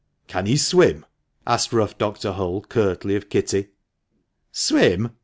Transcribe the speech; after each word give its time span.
"Can 0.27 0.47
he 0.47 0.57
swim?" 0.57 1.05
asked 1.45 1.71
rough 1.71 1.95
Dr. 1.95 2.31
Hull 2.31 2.61
curtly 2.61 3.15
of 3.15 3.29
Kitty." 3.29 3.67
Swim? 4.67 5.11